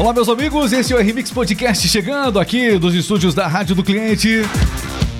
[0.00, 3.84] Olá, meus amigos, esse é o Remix Podcast chegando aqui dos estúdios da Rádio do
[3.84, 4.40] Cliente.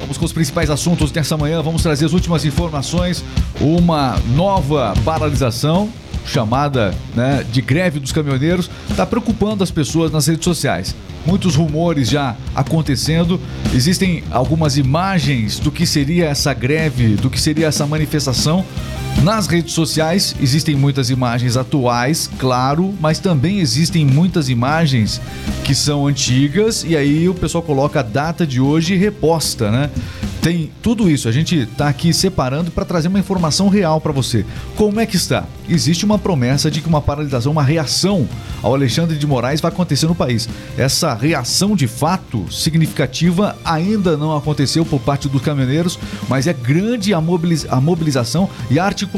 [0.01, 3.23] Vamos com os principais assuntos dessa manhã, vamos trazer as últimas informações.
[3.61, 5.91] Uma nova paralisação
[6.25, 10.97] chamada né, de greve dos caminhoneiros está preocupando as pessoas nas redes sociais.
[11.27, 13.39] Muitos rumores já acontecendo,
[13.75, 18.65] existem algumas imagens do que seria essa greve, do que seria essa manifestação.
[19.23, 25.21] Nas redes sociais existem muitas imagens atuais, claro, mas também existem muitas imagens
[25.63, 29.91] que são antigas e aí o pessoal coloca a data de hoje e reposta, né?
[30.41, 34.47] Tem tudo isso, a gente está aqui separando para trazer uma informação real para você.
[34.75, 35.45] Como é que está?
[35.69, 38.27] Existe uma promessa de que uma paralisação, uma reação
[38.63, 40.49] ao Alexandre de Moraes vai acontecer no país.
[40.79, 47.13] Essa reação de fato significativa ainda não aconteceu por parte dos caminhoneiros, mas é grande
[47.13, 49.10] a, mobilização e a articulação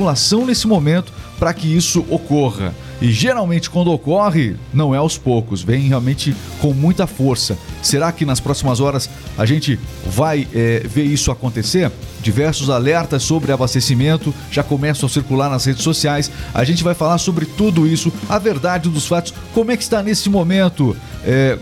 [0.47, 2.73] nesse momento para que isso ocorra.
[3.01, 7.59] E geralmente, quando ocorre, não é aos poucos, vem realmente com muita força.
[7.83, 11.91] Será que nas próximas horas a gente vai é, ver isso acontecer?
[12.23, 16.31] Diversos alertas sobre abastecimento já começam a circular nas redes sociais.
[16.55, 20.01] A gente vai falar sobre tudo isso, a verdade dos fatos, como é que está
[20.01, 21.59] nesse momento é,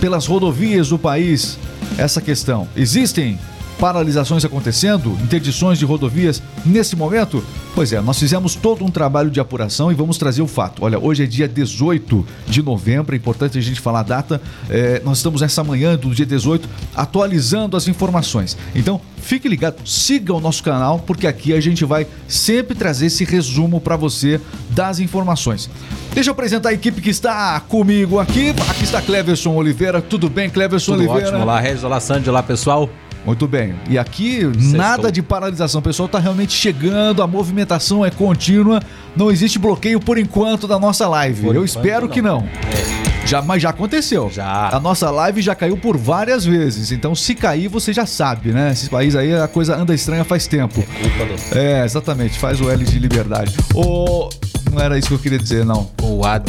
[0.00, 1.58] pelas rodovias do país
[1.96, 2.68] essa questão.
[2.76, 3.36] Existem
[3.78, 7.42] paralisações acontecendo, interdições de rodovias nesse momento?
[7.78, 10.84] Pois é, nós fizemos todo um trabalho de apuração e vamos trazer o fato.
[10.84, 14.42] Olha, hoje é dia 18 de novembro, é importante a gente falar a data.
[14.68, 18.58] É, nós estamos nessa manhã do dia 18 atualizando as informações.
[18.74, 23.24] Então, fique ligado, siga o nosso canal, porque aqui a gente vai sempre trazer esse
[23.24, 25.70] resumo para você das informações.
[26.12, 28.50] Deixa eu apresentar a equipe que está comigo aqui.
[28.68, 30.02] Aqui está Cleverson Oliveira.
[30.02, 31.28] Tudo bem, Cleverson Tudo Oliveira?
[31.28, 31.42] Ótimo.
[31.44, 31.84] Olá, Regis.
[31.84, 32.28] Olá, Sandy.
[32.28, 32.90] Olá, pessoal.
[33.28, 33.74] Muito bem.
[33.90, 34.40] E aqui
[34.74, 35.80] nada de paralisação.
[35.80, 38.80] O pessoal está realmente chegando, a movimentação é contínua.
[39.14, 41.42] Não existe bloqueio por enquanto da nossa live.
[41.42, 42.08] Por Eu espero não.
[42.08, 42.38] que não.
[42.40, 43.26] É.
[43.26, 44.30] Já, mas já aconteceu.
[44.32, 44.70] Já.
[44.72, 46.90] A nossa live já caiu por várias vezes.
[46.90, 48.72] Então, se cair, você já sabe, né?
[48.72, 50.80] Esse país aí, a coisa anda estranha faz tempo.
[50.80, 51.58] É, culpa do...
[51.58, 52.38] é exatamente.
[52.38, 53.54] Faz o L de liberdade.
[53.74, 54.30] O...
[54.72, 55.90] Não era isso que eu queria dizer, não.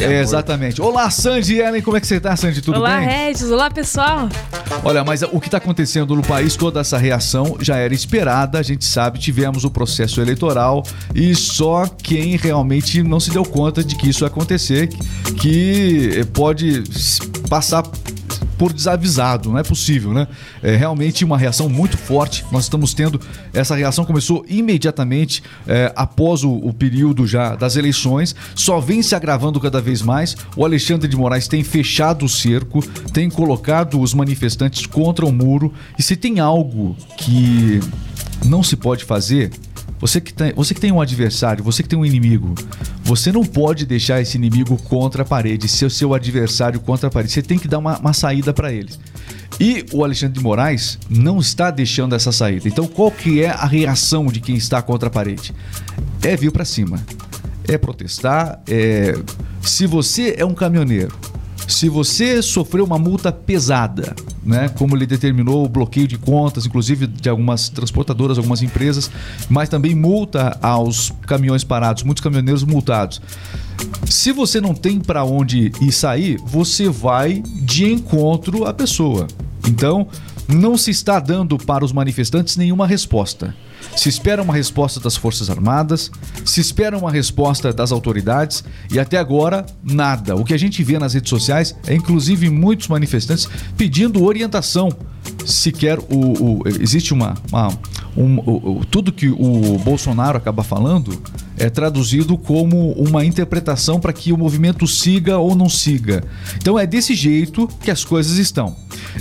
[0.00, 0.82] É, Exatamente.
[0.82, 2.60] Olá, Sandy e Ellen, como é que você tá, Sandy?
[2.60, 3.06] Tudo Olá, bem?
[3.06, 3.50] Olá, Regis.
[3.50, 4.28] Olá, pessoal.
[4.84, 8.62] Olha, mas o que está acontecendo no país, toda essa reação já era esperada, a
[8.62, 10.82] gente sabe, tivemos o processo eleitoral
[11.14, 14.88] e só quem realmente não se deu conta de que isso ia acontecer,
[15.40, 16.82] que pode
[17.48, 17.82] passar
[18.60, 20.28] por desavisado, não é possível, né?
[20.62, 22.44] É realmente uma reação muito forte.
[22.52, 23.18] Nós estamos tendo
[23.54, 29.14] essa reação começou imediatamente é, após o, o, período já das eleições, só vem se
[29.14, 30.36] agravando cada vez mais.
[30.54, 32.82] O Alexandre de Moraes tem fechado o cerco,
[33.14, 35.72] tem colocado os manifestantes contra o muro.
[35.98, 37.80] E se tem algo que
[38.44, 39.52] não se pode fazer,
[40.00, 42.54] você que, tem, você que tem um adversário, você que tem um inimigo,
[43.04, 47.10] você não pode deixar esse inimigo contra a parede, ser o seu adversário contra a
[47.10, 47.32] parede.
[47.32, 48.88] Você tem que dar uma, uma saída para ele.
[49.60, 52.66] E o Alexandre de Moraes não está deixando essa saída.
[52.66, 55.52] Então, qual que é a reação de quem está contra a parede?
[56.22, 56.98] É vir para cima.
[57.68, 58.58] É protestar.
[58.66, 59.14] É...
[59.60, 61.14] Se você é um caminhoneiro,
[61.70, 64.14] se você sofreu uma multa pesada,
[64.44, 69.10] né, como ele determinou o bloqueio de contas, inclusive de algumas transportadoras, algumas empresas,
[69.48, 73.22] mas também multa aos caminhões parados, muitos caminhoneiros multados.
[74.06, 79.26] Se você não tem para onde ir sair, você vai de encontro à pessoa.
[79.66, 80.08] Então,
[80.48, 83.54] não se está dando para os manifestantes nenhuma resposta.
[83.96, 86.10] Se espera uma resposta das Forças Armadas,
[86.44, 90.36] se espera uma resposta das autoridades e até agora nada.
[90.36, 94.90] O que a gente vê nas redes sociais é inclusive muitos manifestantes pedindo orientação.
[95.44, 97.68] Sequer o, o existe uma, uma
[98.16, 101.20] um, o, tudo que o Bolsonaro acaba falando
[101.60, 106.24] é traduzido como uma interpretação para que o movimento siga ou não siga.
[106.56, 108.74] Então é desse jeito que as coisas estão.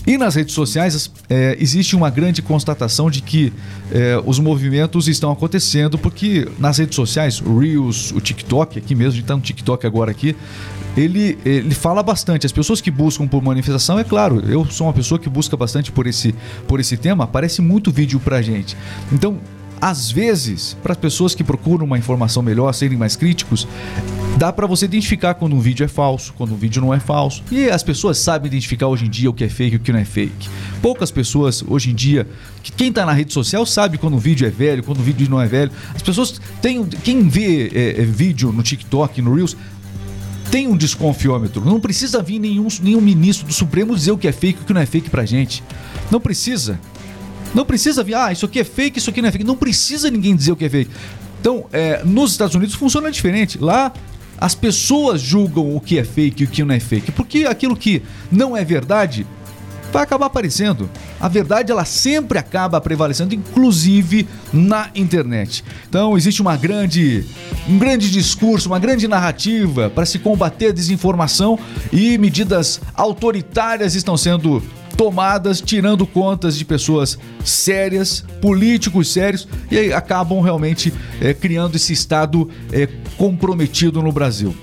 [0.08, 3.52] E nas redes sociais é, existe uma grande constatação de que
[3.92, 9.12] é, os movimentos estão acontecendo, porque nas redes sociais, o Reels, o TikTok, aqui mesmo,
[9.12, 10.34] a gente está no TikTok agora aqui,
[10.96, 12.46] ele, ele fala bastante.
[12.46, 15.92] As pessoas que buscam por manifestação, é claro, eu sou uma pessoa que busca bastante
[15.92, 16.34] por esse,
[16.68, 18.78] por esse tema, aparece muito vídeo pra gente.
[19.12, 19.38] Então,
[19.82, 23.68] às vezes, para as pessoas que procuram uma informação melhor, serem mais críticos,
[24.38, 27.44] dá para você identificar quando um vídeo é falso, quando um vídeo não é falso.
[27.50, 29.92] E as pessoas sabem identificar hoje em dia o que é fake e o que
[29.92, 30.50] não é fake.
[30.82, 32.28] Poucas pessoas hoje em dia,
[32.76, 35.42] quem está na rede social sabe quando um vídeo é velho, quando um vídeo não
[35.42, 35.72] é velho.
[35.96, 39.56] As pessoas têm, quem vê é, é, vídeo no TikTok, no Reels,
[40.52, 41.64] tem um desconfiômetro.
[41.64, 44.66] Não precisa vir nenhum, nenhum ministro do Supremo dizer o que é fake e o
[44.66, 45.64] que não é fake pra gente.
[46.12, 46.80] Não precisa.
[47.54, 49.44] Não precisa vir, ah, isso aqui é fake, isso aqui não é fake.
[49.44, 50.92] Não precisa ninguém dizer o que é fake.
[51.42, 53.58] Então, é, nos Estados Unidos funciona diferente.
[53.58, 53.92] Lá
[54.38, 57.12] as pessoas julgam o que é fake e o que não é fake.
[57.12, 58.02] Porque aquilo que
[58.32, 59.26] não é verdade
[59.92, 60.90] vai acabar aparecendo.
[61.20, 65.64] A verdade ela sempre acaba prevalecendo, inclusive na internet.
[65.90, 67.26] Então existe uma grande,
[67.68, 71.60] um grande discurso, uma grande narrativa para se combater a desinformação
[71.92, 74.64] e medidas autoritárias estão sendo
[75.00, 81.94] tomadas, tirando contas de pessoas sérias, políticos sérios, e aí acabam realmente é, criando esse
[81.94, 82.86] estado é,
[83.18, 84.54] comprometido no Brasil.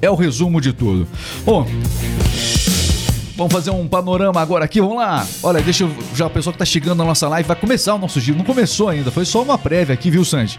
[0.00, 1.08] É o resumo de tudo.
[1.44, 1.66] Bom.
[3.36, 5.26] Vamos fazer um panorama agora aqui, vamos lá.
[5.42, 7.98] Olha, deixa eu, já o pessoal que tá chegando na nossa live vai começar o
[7.98, 8.38] nosso giro.
[8.38, 10.56] Não começou ainda, foi só uma prévia aqui, viu, Sandy?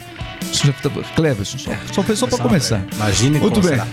[1.16, 2.84] Cleverson, só, só foi só para começar.
[2.96, 3.70] Imagine Muito bem.
[3.70, 3.88] Será.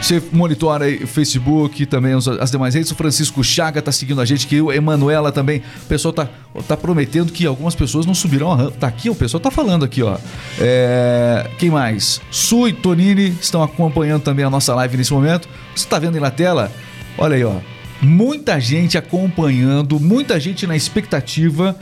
[0.00, 2.90] Você monitora aí Facebook, também as demais redes.
[2.90, 5.62] O Francisco Chaga tá seguindo a gente, que o Emanuela também.
[5.82, 6.28] O pessoal tá,
[6.68, 8.76] tá prometendo que algumas pessoas não subirão a rampa.
[8.78, 10.16] Tá aqui, o pessoal tá falando aqui, ó.
[10.60, 12.20] É, quem mais?
[12.30, 15.48] Su e Tonini estão acompanhando também a nossa live nesse momento.
[15.74, 16.70] Você tá vendo aí na tela?
[17.18, 17.56] Olha aí, ó
[18.00, 21.76] muita gente acompanhando, muita gente na expectativa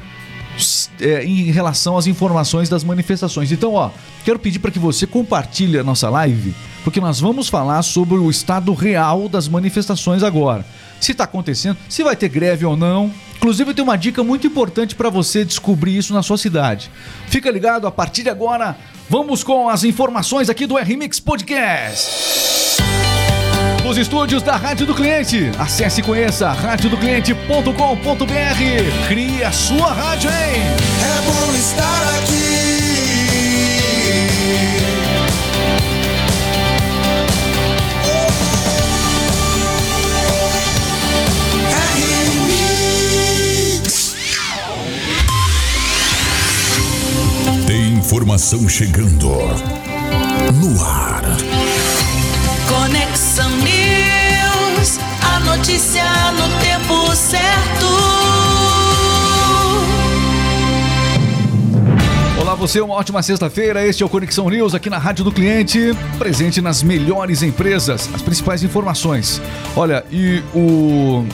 [1.00, 3.50] é, em relação às informações das manifestações.
[3.52, 3.90] Então, ó,
[4.24, 8.30] quero pedir para que você compartilhe a nossa live, porque nós vamos falar sobre o
[8.30, 10.64] estado real das manifestações agora.
[11.00, 13.10] Se está acontecendo, se vai ter greve ou não.
[13.36, 16.90] Inclusive, eu tenho uma dica muito importante para você descobrir isso na sua cidade.
[17.26, 18.76] Fica ligado, a partir de agora,
[19.10, 22.73] vamos com as informações aqui do RMix Podcast
[23.84, 25.50] nos estúdios da Rádio do Cliente.
[25.58, 29.08] Acesse e conheça radiodocliente.com.br.
[29.08, 30.62] Crie a sua rádio, hein?
[31.02, 32.54] É bom estar aqui.
[47.66, 49.28] Tem informação chegando
[50.54, 51.22] no ar.
[52.68, 57.86] Conexão News, a notícia no tempo certo.
[62.40, 63.86] Olá, você, uma ótima sexta-feira.
[63.86, 68.22] Este é o Conexão News aqui na Rádio do Cliente, presente nas melhores empresas, as
[68.22, 69.40] principais informações.
[69.76, 71.24] Olha, e o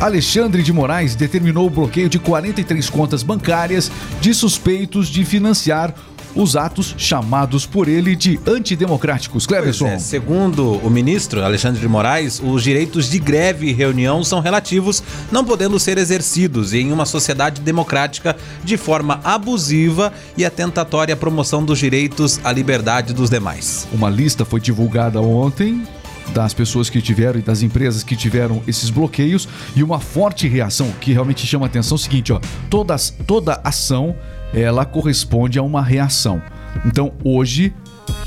[0.00, 3.90] Alexandre de Moraes determinou o bloqueio de 43 contas bancárias
[4.20, 5.94] de suspeitos de financiar
[6.34, 9.46] os atos chamados por ele de antidemocráticos.
[9.46, 9.86] Cleverson.
[9.86, 15.02] É, segundo o ministro Alexandre de Moraes, os direitos de greve e reunião são relativos,
[15.30, 21.64] não podendo ser exercidos em uma sociedade democrática de forma abusiva e atentatória à promoção
[21.64, 23.88] dos direitos à liberdade dos demais.
[23.92, 25.86] Uma lista foi divulgada ontem
[26.30, 30.92] das pessoas que tiveram e das empresas que tiveram esses bloqueios e uma forte reação
[31.00, 34.14] que realmente chama a atenção é o seguinte, ó, todas, toda ação
[34.54, 36.42] ela corresponde a uma reação.
[36.84, 37.72] Então, hoje,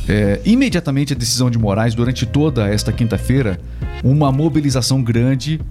[0.07, 3.59] é, imediatamente a decisão de Moraes, durante toda esta quinta-feira,
[4.03, 5.61] uma mobilização grande,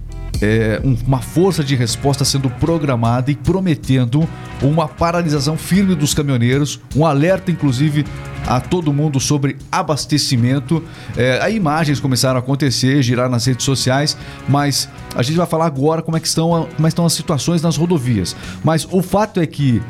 [0.41, 4.27] é, uma força de resposta sendo programada e prometendo
[4.61, 8.05] uma paralisação firme dos caminhoneiros, um alerta, inclusive,
[8.47, 10.83] a todo mundo sobre abastecimento.
[11.15, 14.17] É, imagens começaram a acontecer, girar nas redes sociais,
[14.49, 17.61] mas a gente vai falar agora como é que estão, como é estão as situações
[17.61, 18.35] nas rodovias.
[18.63, 19.81] Mas o fato é que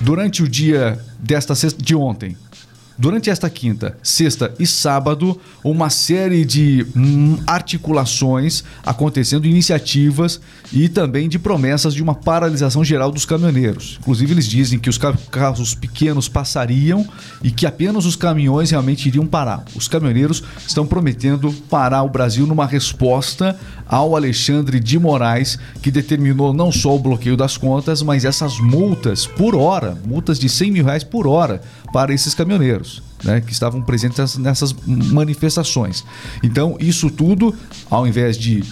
[0.00, 2.36] durante o dia desta sexta, de ontem,
[2.98, 10.40] Durante esta quinta, sexta e sábado, uma série de hum, articulações acontecendo, iniciativas
[10.72, 13.98] e também de promessas de uma paralisação geral dos caminhoneiros.
[14.00, 14.98] Inclusive, eles dizem que os
[15.30, 17.06] carros pequenos passariam
[17.42, 19.62] e que apenas os caminhões realmente iriam parar.
[19.74, 26.52] Os caminhoneiros estão prometendo parar o Brasil numa resposta ao Alexandre de Moraes, que determinou
[26.52, 30.84] não só o bloqueio das contas, mas essas multas por hora multas de 100 mil
[30.84, 31.60] reais por hora
[31.96, 33.02] para esses caminhoneiros.
[33.24, 36.04] Né, que estavam presentes nessas manifestações.
[36.42, 37.56] Então, isso tudo,
[37.88, 38.62] ao invés de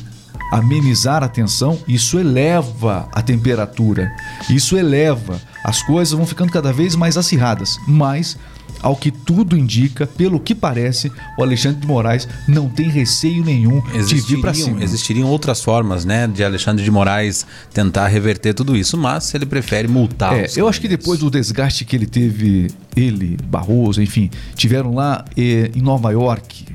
[0.52, 4.14] amenizar a tensão, isso eleva a temperatura,
[4.50, 8.36] isso eleva, as coisas vão ficando cada vez mais acirradas, mas
[8.80, 13.82] ao que tudo indica, pelo que parece, o Alexandre de Moraes não tem receio nenhum
[14.06, 14.82] de vir para cima.
[14.82, 19.88] Existiriam outras formas, né, de Alexandre de Moraes tentar reverter tudo isso, mas ele prefere
[19.88, 20.34] multar.
[20.34, 25.24] É, eu acho que depois do desgaste que ele teve, ele, Barroso, enfim, tiveram lá
[25.36, 26.66] eh, em Nova York,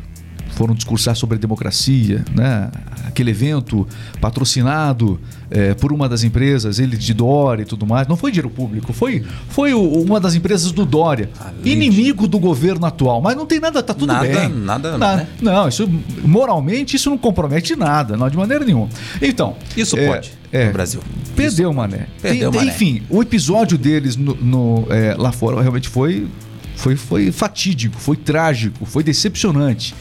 [0.59, 2.69] foram discursar sobre a democracia, né?
[3.07, 3.87] aquele evento
[4.19, 5.17] patrocinado
[5.49, 8.09] é, por uma das empresas, ele de Dória e tudo mais.
[8.09, 11.29] Não foi dinheiro público, foi, foi o, uma das empresas do Dória,
[11.63, 13.21] inimigo do governo atual.
[13.21, 14.49] Mas não tem nada, tá tudo nada, bem.
[14.49, 15.15] Nada, nada.
[15.21, 15.27] Né?
[15.41, 15.89] Não, isso
[16.25, 18.89] moralmente isso não compromete nada, não de maneira nenhuma.
[19.21, 19.55] Então.
[19.77, 20.31] Isso é, pode.
[20.51, 20.99] É, no Brasil.
[21.37, 22.07] Perdeu, Mané.
[22.21, 22.67] Perdeu, Mané.
[22.67, 26.27] Enfim, o episódio deles no, no é, lá fora realmente foi,
[26.75, 29.95] foi, foi fatídico, foi trágico, foi decepcionante.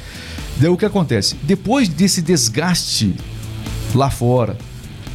[0.59, 1.37] Daí o que acontece?
[1.43, 3.15] Depois desse desgaste
[3.95, 4.57] lá fora,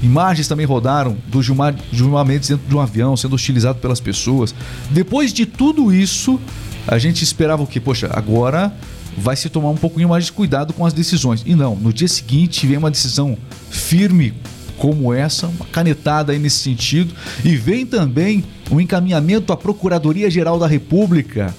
[0.02, 4.56] imagens também rodaram do Gilmar, Gilmar Mendes dentro de um avião, sendo hostilizado pelas pessoas.
[4.90, 6.40] Depois de tudo isso,
[6.88, 7.80] a gente esperava o quê?
[7.80, 8.74] Poxa, agora
[9.18, 11.44] vai se tomar um pouquinho mais de cuidado com as decisões.
[11.46, 13.38] E não, no dia seguinte vem uma decisão
[13.70, 14.34] firme
[14.78, 20.68] como essa, uma canetada aí nesse sentido, e vem também um encaminhamento à Procuradoria-Geral da
[20.68, 21.54] República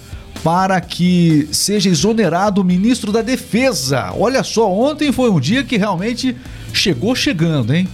[0.44, 4.12] para que seja exonerado o ministro da Defesa.
[4.14, 6.36] Olha só, ontem foi um dia que realmente
[6.70, 7.88] chegou chegando, hein?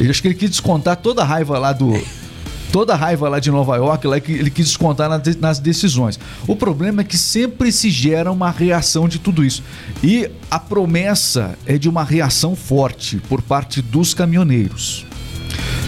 [0.00, 1.92] Eu acho que ele quis descontar toda a raiva lá do,
[2.72, 6.18] toda a raiva lá de Nova York, lá que ele quis descontar nas decisões.
[6.46, 9.62] O problema é que sempre se gera uma reação de tudo isso.
[10.02, 15.04] E a promessa é de uma reação forte por parte dos caminhoneiros.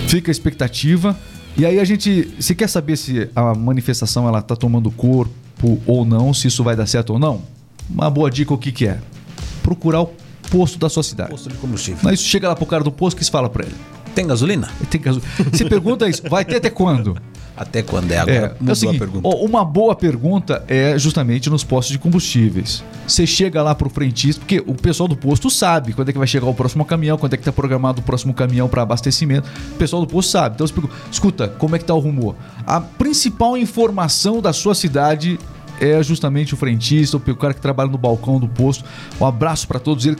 [0.07, 1.19] Fica a expectativa.
[1.57, 5.48] E aí a gente, se quer saber se a manifestação ela tá tomando corpo
[5.87, 7.43] ou não, se isso vai dar certo ou não,
[7.89, 8.99] uma boa dica o que que é?
[9.63, 10.11] Procurar o
[10.51, 11.31] posto da sua cidade.
[11.31, 12.01] Posto de combustível.
[12.03, 13.75] Mas chega lá pro cara do posto que se fala para ele.
[14.15, 14.69] Tem gasolina?
[14.91, 15.31] Tem gasolina.
[15.53, 17.17] Você pergunta isso, vai ter até quando?
[17.59, 18.57] Até quando é agora?
[18.65, 22.85] É, é seguinte, uma boa pergunta é justamente nos postos de combustíveis.
[23.05, 26.29] Você chega lá pro frentista, porque o pessoal do posto sabe quando é que vai
[26.29, 29.49] chegar o próximo caminhão, quando é que tá programado o próximo caminhão para abastecimento.
[29.73, 30.55] O pessoal do posto sabe.
[30.55, 32.37] Então você pergunta, escuta, como é que tá o rumor?
[32.65, 35.37] A principal informação da sua cidade
[35.81, 38.85] é justamente o frentista, o cara que trabalha no balcão do posto.
[39.21, 40.19] Um abraço para todos eles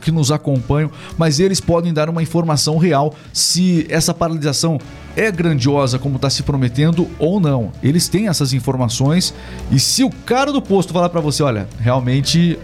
[0.00, 4.78] que nos acompanham, mas eles podem dar uma informação real se essa paralisação
[5.16, 7.72] é grandiosa como está se prometendo ou não.
[7.82, 9.34] Eles têm essas informações
[9.70, 12.58] e se o cara do posto falar para você, olha, realmente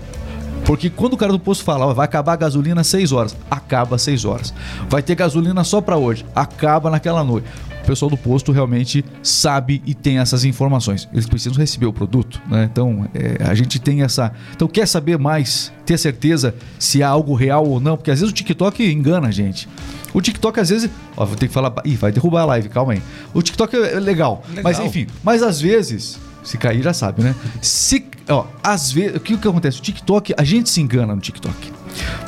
[0.64, 3.36] porque quando o cara do posto fala, ó, vai acabar a gasolina às 6 horas,
[3.48, 4.54] acaba às 6 horas.
[4.88, 7.46] Vai ter gasolina só para hoje, acaba naquela noite
[7.86, 11.08] o pessoal do posto realmente sabe e tem essas informações.
[11.12, 12.68] Eles precisam receber o produto, né?
[12.70, 14.32] Então, é, a gente tem essa.
[14.54, 17.96] Então, quer saber mais, ter certeza se há algo real ou não?
[17.96, 19.68] Porque às vezes o TikTok engana a gente.
[20.12, 20.90] O TikTok, às vezes.
[21.16, 21.72] Ó, vou ter que falar.
[21.84, 23.02] Ih, vai derrubar a live, calma aí.
[23.32, 24.42] O TikTok é legal.
[24.48, 24.62] legal.
[24.64, 26.18] Mas enfim, mas às vezes.
[26.46, 27.34] Se cair, já sabe, né?
[27.60, 29.80] Se, ó, às vezes, o que, que acontece?
[29.80, 31.72] O TikTok, a gente se engana no TikTok.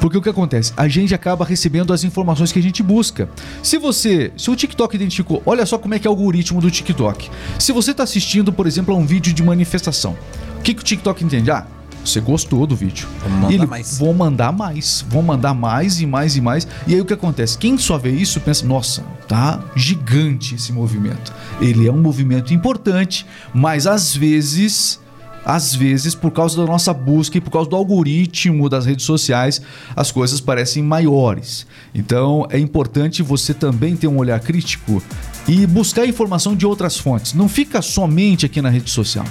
[0.00, 0.72] Porque o que acontece?
[0.76, 3.28] A gente acaba recebendo as informações que a gente busca.
[3.62, 6.68] Se você, se o TikTok identificou, olha só como é que é o algoritmo do
[6.68, 7.30] TikTok.
[7.60, 10.16] Se você está assistindo, por exemplo, a um vídeo de manifestação,
[10.58, 11.50] o que, que o TikTok entende?
[11.52, 11.64] Ah,
[12.08, 13.08] você gostou do vídeo.
[13.20, 13.98] Vou mandar Ele, mais.
[13.98, 15.04] Vou mandar mais.
[15.08, 16.66] Vou mandar mais e mais e mais.
[16.86, 17.58] E aí o que acontece?
[17.58, 21.32] Quem só vê isso pensa, nossa, tá gigante esse movimento.
[21.60, 25.00] Ele é um movimento importante, mas às vezes
[25.44, 29.60] às vezes, por causa da nossa busca e por causa do algoritmo das redes sociais,
[29.96, 31.66] as coisas parecem maiores.
[31.94, 35.02] Então, é importante você também ter um olhar crítico
[35.48, 37.32] e buscar informação de outras fontes.
[37.32, 39.24] Não fica somente aqui na rede social.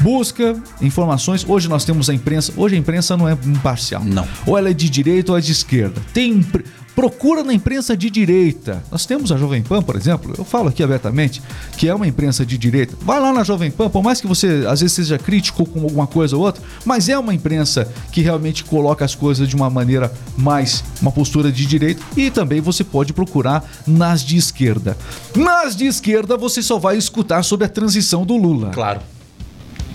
[0.00, 1.44] Busca informações.
[1.48, 2.52] Hoje nós temos a imprensa.
[2.56, 4.04] Hoje a imprensa não é imparcial.
[4.04, 4.28] Não.
[4.46, 6.00] Ou ela é de direita ou é de esquerda.
[6.12, 6.44] Tem
[6.94, 8.82] Procura na imprensa de direita.
[8.90, 11.42] Nós temos a Jovem Pan, por exemplo, eu falo aqui abertamente,
[11.78, 12.94] que é uma imprensa de direita.
[13.00, 16.06] Vai lá na Jovem Pan, por mais que você às vezes seja crítico com alguma
[16.06, 20.12] coisa ou outra, mas é uma imprensa que realmente coloca as coisas de uma maneira
[20.36, 22.02] mais, uma postura de direita.
[22.16, 24.96] E também você pode procurar nas de esquerda.
[25.34, 28.70] Nas de esquerda você só vai escutar sobre a transição do Lula.
[28.70, 29.00] Claro.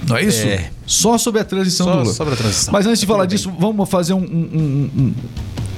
[0.08, 0.48] Não é isso?
[0.48, 0.70] É.
[0.86, 2.13] Só sobre a transição Só do Lula.
[2.13, 2.72] Sobre a transição.
[2.72, 5.13] Mas antes de falar disso, vamos fazer um, um, um,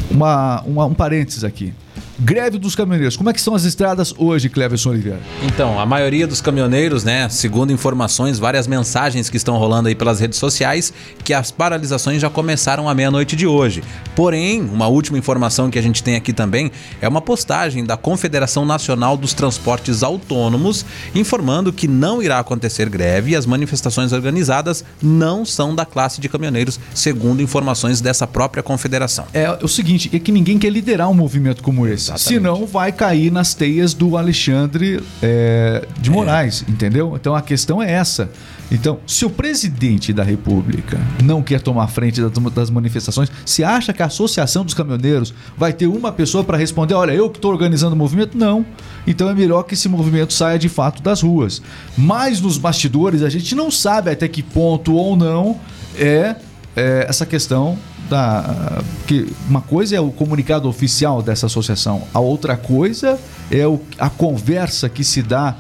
[0.10, 1.74] uma, uma, um parênteses aqui.
[2.22, 3.16] Greve dos caminhoneiros.
[3.16, 5.22] Como é que são as estradas hoje, Cleverson Oliveira?
[5.44, 10.20] Então, a maioria dos caminhoneiros, né, segundo informações, várias mensagens que estão rolando aí pelas
[10.20, 10.92] redes sociais,
[11.24, 13.82] que as paralisações já começaram à meia-noite de hoje.
[14.18, 18.66] Porém, uma última informação que a gente tem aqui também é uma postagem da Confederação
[18.66, 20.86] Nacional dos Transportes Autônomos
[21.16, 26.28] informando que não irá acontecer greve e as manifestações organizadas não são da classe de
[26.28, 29.26] caminhoneiros, segundo informações dessa própria confederação.
[29.34, 32.09] É o seguinte, é que ninguém quer liderar um movimento como esse.
[32.16, 32.24] Exatamente.
[32.24, 36.72] Senão vai cair nas teias do Alexandre é, de Moraes, é.
[36.72, 37.16] entendeu?
[37.16, 38.30] Então a questão é essa.
[38.72, 44.04] Então, se o presidente da República não quer tomar frente das manifestações, se acha que
[44.04, 47.96] a Associação dos Caminhoneiros vai ter uma pessoa para responder, olha, eu que estou organizando
[47.96, 48.38] o movimento?
[48.38, 48.64] Não.
[49.08, 51.62] Então é melhor que esse movimento saia de fato das ruas.
[51.98, 55.60] Mas nos bastidores a gente não sabe até que ponto ou não
[55.98, 56.36] é,
[56.76, 57.78] é essa questão
[58.10, 63.20] da que uma coisa é o comunicado oficial dessa associação, a outra coisa
[63.52, 65.56] é o, a conversa que se dá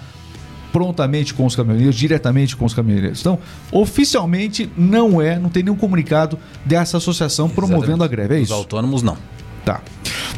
[0.71, 3.19] prontamente com os caminhoneiros, diretamente com os caminhoneiros.
[3.19, 3.39] Então,
[3.71, 7.69] oficialmente não é, não tem nenhum comunicado dessa associação Exatamente.
[7.69, 8.53] promovendo a greve, é isso?
[8.53, 9.17] Os autônomos não.
[9.65, 9.81] Tá.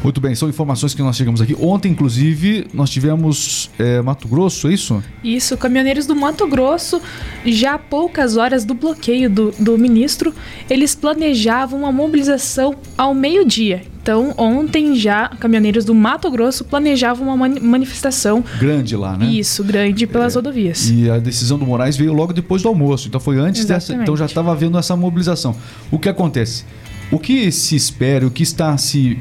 [0.02, 1.54] Muito bem, são informações que nós chegamos aqui.
[1.60, 5.02] Ontem, inclusive, nós tivemos é, Mato Grosso, é isso?
[5.22, 7.00] Isso, caminhoneiros do Mato Grosso,
[7.46, 10.34] já há poucas horas do bloqueio do, do ministro,
[10.68, 13.82] eles planejavam uma mobilização ao meio-dia.
[14.02, 19.26] Então, ontem já, caminhoneiros do Mato Grosso planejavam uma mani- manifestação, Grande lá, né?
[19.26, 20.90] isso, grande, pelas rodovias.
[20.90, 23.06] E a decisão do Moraes veio logo depois do almoço.
[23.06, 23.84] Então foi antes dessa.
[23.92, 24.02] Exatamente.
[24.02, 25.54] Então já estava havendo essa mobilização.
[25.92, 26.64] O que acontece?
[27.12, 29.16] O que se espera, o que está se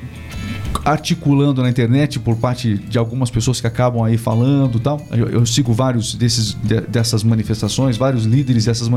[0.84, 5.02] articulando na internet por parte de algumas pessoas que acabam aí falando tal.
[5.12, 8.90] Eu, eu sigo vários desses, de- dessas manifestações, vários líderes dessas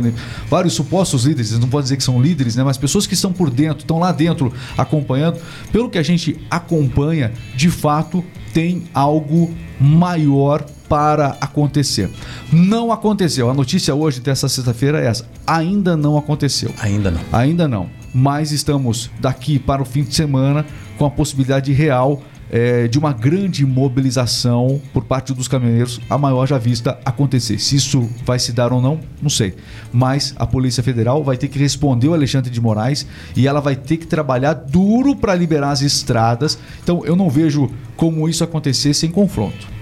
[0.48, 2.64] vários supostos líderes, não pode dizer que são líderes, né?
[2.64, 5.38] Mas pessoas que estão por dentro, estão lá dentro acompanhando.
[5.72, 12.10] Pelo que a gente acompanha, de fato, tem algo maior para acontecer.
[12.52, 13.50] Não aconteceu.
[13.50, 15.26] A notícia hoje dessa sexta-feira é essa.
[15.46, 16.72] Ainda não aconteceu.
[16.80, 17.20] Ainda não.
[17.32, 17.88] Ainda não.
[18.14, 20.64] Mas estamos daqui para o fim de semana
[20.96, 26.46] com a possibilidade real eh, de uma grande mobilização por parte dos caminhoneiros, a maior
[26.46, 27.58] já vista acontecer.
[27.58, 29.56] Se isso vai se dar ou não, não sei.
[29.92, 33.74] Mas a Polícia Federal vai ter que responder o Alexandre de Moraes e ela vai
[33.74, 36.56] ter que trabalhar duro para liberar as estradas.
[36.82, 39.73] Então eu não vejo como isso acontecer sem confronto.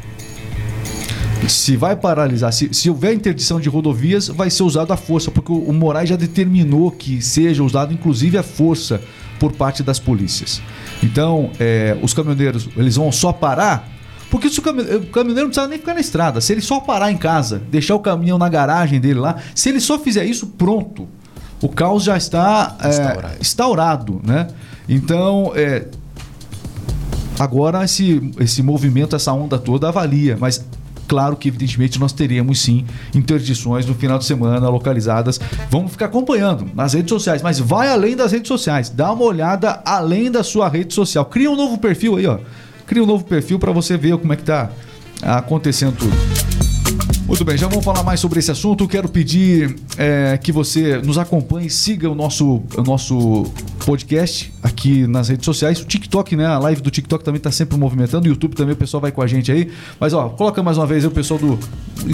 [1.49, 5.51] Se vai paralisar, se, se houver interdição de rodovias, vai ser usado a força, porque
[5.51, 9.01] o, o Moraes já determinou que seja usado inclusive a força
[9.41, 10.63] por parte das polícias.
[11.03, 13.91] Então, é, os caminhoneiros, eles vão só parar,
[14.31, 16.41] porque se o, cami- o caminhoneiro não precisa nem ficar na estrada.
[16.41, 19.81] Se ele só parar em casa, deixar o caminhão na garagem dele lá, se ele
[19.81, 21.09] só fizer isso, pronto.
[21.61, 23.35] O caos já está é, Instaurado.
[23.41, 24.49] instaurado, né?
[24.89, 25.87] Então, é,
[27.39, 30.65] Agora esse, esse movimento, essa onda toda avalia, mas
[31.07, 35.41] claro que evidentemente nós teremos sim interdições no final de semana localizadas.
[35.71, 39.81] Vamos ficar acompanhando nas redes sociais, mas vai além das redes sociais, dá uma olhada
[39.85, 41.25] além da sua rede social.
[41.27, 42.39] Cria um novo perfil aí, ó.
[42.87, 44.71] Cria um novo perfil para você ver como é que tá
[45.23, 46.13] acontecendo tudo.
[47.27, 48.87] Muito bem, já vamos falar mais sobre esse assunto.
[48.87, 53.45] Quero pedir é, que você nos acompanhe, siga o nosso, o nosso
[53.85, 55.81] podcast aqui nas redes sociais.
[55.81, 56.47] O TikTok, né?
[56.47, 58.27] A live do TikTok também está sempre movimentando.
[58.27, 59.71] O YouTube também, o pessoal vai com a gente aí.
[59.99, 61.57] Mas, ó, coloca mais uma vez aí o pessoal do,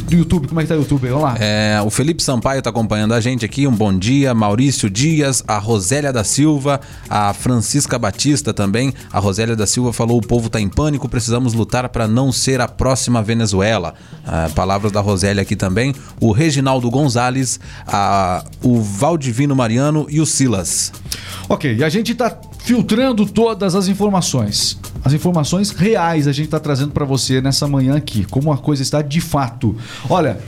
[0.03, 0.49] do YouTube.
[0.49, 1.05] Como é que tá o YouTube?
[1.07, 1.11] aí?
[1.13, 1.37] Vamos lá.
[1.39, 3.67] É, o Felipe Sampaio está acompanhando a gente aqui.
[3.67, 4.35] Um bom dia.
[4.35, 8.93] Maurício Dias, a Rosélia da Silva, a Francisca Batista também.
[9.13, 12.61] A Rosélia da Silva falou: o povo está em pânico, precisamos lutar para não ser
[12.61, 13.95] a próxima Venezuela.
[14.27, 15.95] Ah, palavras da Rosélia aqui também.
[16.21, 20.93] O Reginaldo Gonzalez, a- o Valdivino Mariano e o Silas.
[21.49, 24.79] Ok, a gente está filtrando todas as informações.
[25.05, 28.83] As informações reais a gente está trazendo para você nessa manhã aqui, como a coisa
[28.83, 29.75] está de fato.
[30.11, 30.39] Olha,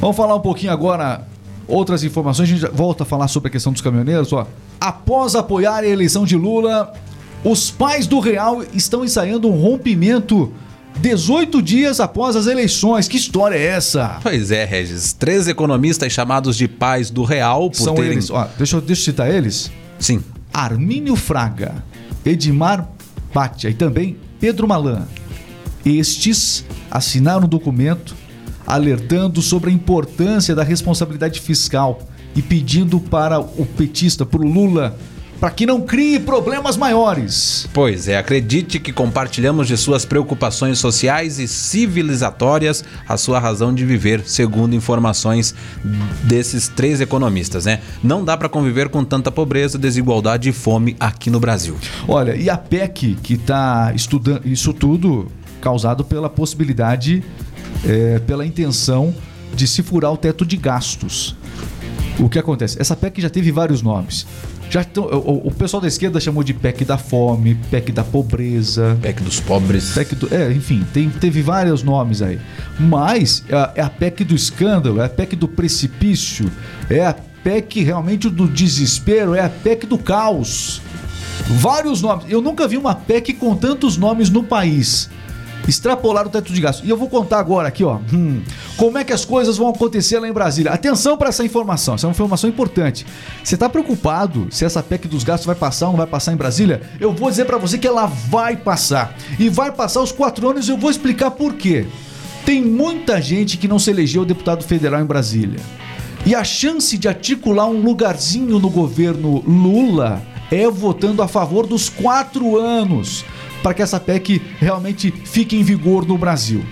[0.00, 1.26] vamos falar um pouquinho agora
[1.66, 2.50] outras informações.
[2.50, 4.32] A gente volta a falar sobre a questão dos caminhoneiros.
[4.32, 4.46] Ó.
[4.80, 6.92] Após apoiar a eleição de Lula,
[7.44, 10.52] os pais do Real estão ensaiando um rompimento
[11.00, 13.06] 18 dias após as eleições.
[13.08, 14.18] Que história é essa?
[14.22, 15.12] Pois é, Regis.
[15.12, 18.12] Três economistas chamados de pais do real por São terem.
[18.12, 18.30] eles.
[18.30, 19.70] Ó, deixa, eu, deixa eu citar eles.
[19.98, 20.22] Sim.
[20.52, 21.84] Armínio Fraga,
[22.24, 22.88] Edmar
[23.32, 25.06] Pátia e também Pedro Malan.
[25.84, 28.14] Estes assinaram um documento
[28.66, 32.00] alertando sobre a importância da responsabilidade fiscal
[32.36, 34.96] e pedindo para o petista, para o Lula,
[35.40, 37.68] para que não crie problemas maiores.
[37.72, 43.84] Pois é, acredite que compartilhamos de suas preocupações sociais e civilizatórias a sua razão de
[43.84, 45.54] viver, segundo informações
[46.24, 47.80] desses três economistas, né?
[48.02, 51.76] Não dá para conviver com tanta pobreza, desigualdade e fome aqui no Brasil.
[52.06, 55.28] Olha, e a PEC que está estudando isso tudo
[55.60, 57.22] causado pela possibilidade,
[57.84, 59.14] é, pela intenção
[59.54, 61.36] de se furar o teto de gastos.
[62.18, 62.80] O que acontece?
[62.80, 64.26] Essa PEC já teve vários nomes.
[64.70, 68.98] Já tão- o, o pessoal da esquerda chamou de PEC da fome, PEC da pobreza,
[69.00, 69.94] PEC dos pobres.
[69.94, 72.38] PEC do, é, enfim, tem, teve vários nomes aí.
[72.78, 76.50] Mas é a, é a PEC do escândalo, é a PEC do precipício,
[76.90, 80.82] é a PEC realmente do desespero, é a PEC do caos.
[81.46, 82.26] Vários nomes.
[82.28, 85.08] Eu nunca vi uma PEC com tantos nomes no país.
[85.66, 86.84] Extrapolar o teto de gasto.
[86.84, 87.98] E eu vou contar agora aqui, ó.
[88.12, 88.42] hum,
[88.76, 90.72] como é que as coisas vão acontecer lá em Brasília.
[90.72, 91.94] Atenção para essa informação.
[91.94, 93.06] Essa é uma informação importante.
[93.42, 96.36] Você está preocupado se essa PEC dos gastos vai passar ou não vai passar em
[96.36, 96.82] Brasília?
[96.98, 99.14] Eu vou dizer para você que ela vai passar.
[99.38, 101.86] E vai passar os quatro anos e eu vou explicar por quê.
[102.44, 105.60] Tem muita gente que não se elegeu deputado federal em Brasília.
[106.24, 111.88] E a chance de articular um lugarzinho no governo Lula é votando a favor dos
[111.88, 113.24] quatro anos
[113.62, 116.64] para que essa PEC realmente fique em vigor no Brasil.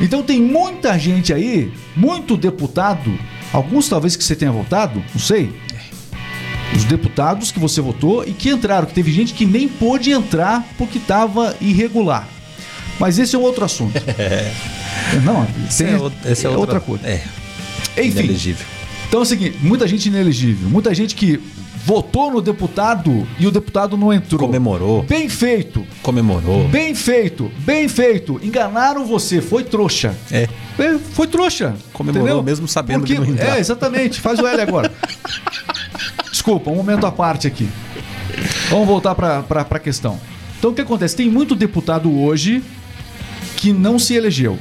[0.00, 3.12] Então tem muita gente aí, muito deputado,
[3.52, 5.52] alguns talvez que você tenha votado, não sei,
[6.74, 10.66] Os deputados que você votou e que entraram, que teve gente que nem pôde entrar
[10.78, 12.26] porque estava irregular.
[12.98, 13.92] Mas esse é um outro assunto.
[15.22, 17.06] Não, Esse tem- é, o- esse é é outra, outra coisa.
[17.06, 17.22] É,
[17.98, 18.64] Enfim, inelegível.
[19.06, 21.38] então é o seguinte, muita gente inelegível, muita gente que
[21.84, 24.40] votou no deputado e o deputado não entrou.
[24.48, 26.68] Comemorou, Bem feito, comemorou.
[26.68, 28.40] bem feito, bem feito.
[28.42, 30.16] Enganaram você, foi trouxa.
[30.30, 30.48] É.
[30.78, 31.74] É, foi trouxa.
[31.92, 32.42] Comemorou entendeu?
[32.42, 33.56] mesmo sabendo Porque, que não ia entrar.
[33.56, 34.20] É, exatamente.
[34.20, 34.90] Faz o L agora.
[36.30, 37.68] Desculpa, um momento à parte aqui.
[38.70, 40.18] Vamos voltar para a questão.
[40.58, 41.16] Então o que acontece?
[41.16, 42.62] Tem muito deputado hoje
[43.56, 44.58] que não se elegeu.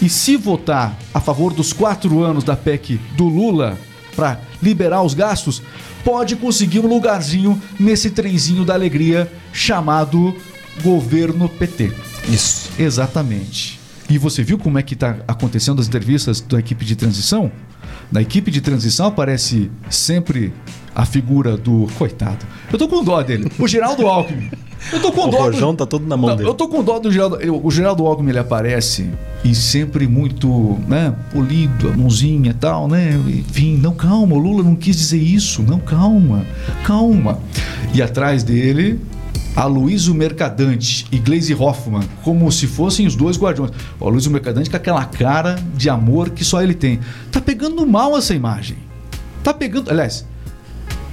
[0.00, 3.76] E se votar a favor dos quatro anos da PEC do Lula
[4.16, 5.62] para liberar os gastos,
[6.04, 10.36] pode conseguir um lugarzinho nesse trenzinho da alegria chamado
[10.82, 11.92] governo PT.
[12.28, 12.70] Isso.
[12.78, 13.78] Exatamente.
[14.08, 17.50] E você viu como é que está acontecendo as entrevistas da equipe de transição?
[18.10, 20.52] Na equipe de transição aparece sempre
[20.94, 21.86] a figura do.
[21.96, 22.44] Coitado.
[22.72, 23.50] Eu tô com dó dele.
[23.58, 24.50] O Geraldo Alckmin.
[24.92, 25.38] Eu tô com O dó.
[25.42, 25.76] rojão do...
[25.78, 26.48] tá todo na mão Não, dele.
[26.48, 27.36] Eu tô com dó do Geraldo.
[27.36, 29.10] eu- O Geraldo Alckmin ele aparece
[29.44, 33.12] e sempre muito, né, polido, a mãozinha e tal, né?
[33.28, 35.62] Enfim, não, calma, o Lula não quis dizer isso.
[35.62, 36.44] Não, calma,
[36.84, 37.38] calma.
[37.94, 39.00] E atrás dele,
[39.56, 43.72] Aloysio Mercadante e Glaze Hoffman, como se fossem os dois guardiões.
[43.98, 47.00] O Aloysio Mercadante com aquela cara de amor que só ele tem.
[47.32, 48.76] Tá pegando mal essa imagem.
[49.42, 49.90] Tá pegando.
[49.90, 50.24] Aliás,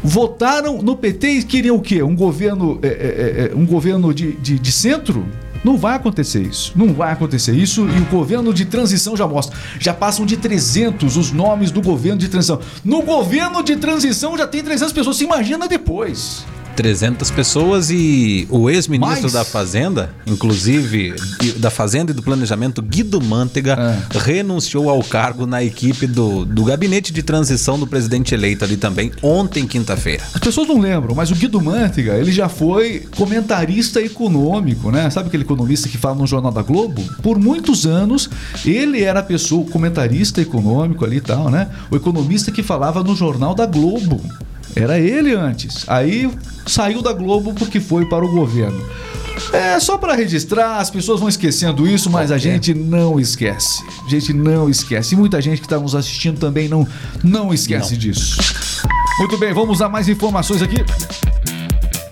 [0.07, 2.01] votaram no PT e queriam o quê?
[2.01, 5.25] Um governo, é, é, é, um governo de, de, de centro?
[5.63, 6.71] Não vai acontecer isso.
[6.75, 7.87] Não vai acontecer isso.
[7.89, 9.57] E o governo de transição já mostra.
[9.79, 12.61] Já passam de 300 os nomes do governo de transição.
[12.85, 15.17] No governo de transição já tem 300 pessoas.
[15.17, 16.45] Se imagina depois.
[16.77, 21.15] 300 pessoas e o ex-ministro da Fazenda, inclusive
[21.57, 23.73] da Fazenda e do Planejamento, Guido Mantega,
[24.13, 24.17] É.
[24.19, 29.11] renunciou ao cargo na equipe do, do gabinete de transição do presidente eleito ali também,
[29.23, 30.23] ontem, quinta-feira.
[30.35, 35.09] As pessoas não lembram, mas o Guido Mantega, ele já foi comentarista econômico, né?
[35.09, 37.01] Sabe aquele economista que fala no Jornal da Globo?
[37.23, 38.29] Por muitos anos,
[38.63, 41.69] ele era a pessoa, o comentarista econômico ali e tal, né?
[41.89, 44.21] O economista que falava no Jornal da Globo.
[44.81, 45.83] Era ele antes.
[45.87, 46.29] Aí
[46.65, 48.79] saiu da Globo porque foi para o governo.
[49.53, 53.83] É só para registrar, as pessoas vão esquecendo isso, mas a gente não esquece.
[54.05, 55.13] A gente não esquece.
[55.13, 56.87] E muita gente que está nos assistindo também não,
[57.23, 58.37] não esquece disso.
[59.19, 60.77] Muito bem, vamos a mais informações aqui.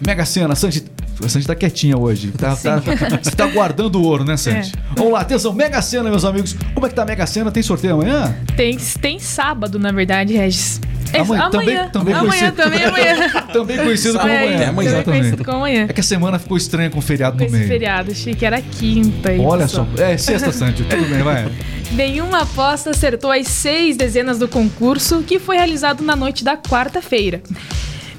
[0.06, 0.84] Mega Sena, Santi.
[1.23, 2.32] A Santi tá quietinha hoje.
[2.32, 2.80] Tá, tá-
[3.23, 4.73] você tá guardando o ouro, né, Santi?
[4.95, 6.56] Vamos lá, atenção, Mega Sena, meus amigos.
[6.73, 7.51] Como é que tá a Mega Sena?
[7.51, 8.36] Tem sorteio amanhã?
[8.56, 10.80] Tem, tem sábado, na verdade, Regis.
[11.13, 12.55] É, Amanhã, também- também amanhã, conhecido.
[12.55, 13.29] também amanhã.
[13.53, 14.55] Também conhecido como É, amanhã.
[14.55, 14.89] Até amanhã.
[14.91, 15.85] também conhecido como amanhã.
[15.87, 17.67] É que a semana ficou estranha com o feriado Com no meio.
[17.67, 19.31] feriado, achei que era quinta.
[19.39, 19.87] Olha pessoal.
[19.95, 20.03] só.
[20.03, 20.83] É, sexta, Santi.
[20.83, 21.47] Tudo bem, vai.
[21.91, 27.41] Nenhuma aposta acertou as seis dezenas do concurso que foi realizado na noite da quarta-feira.